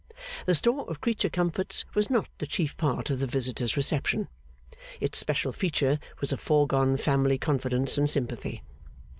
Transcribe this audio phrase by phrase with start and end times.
[0.47, 4.29] The store of creature comforts was not the chief part of the visitor's reception.
[4.99, 8.63] Its special feature was a foregone family confidence and sympathy.